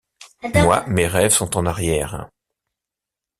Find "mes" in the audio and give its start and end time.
0.87-1.05